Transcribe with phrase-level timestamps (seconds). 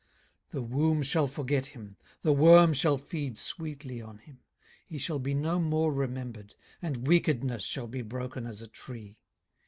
[0.47, 4.39] 18:024:020 The womb shall forget him; the worm shall feed sweetly on him;
[4.87, 9.19] he shall be no more remembered; and wickedness shall be broken as a tree.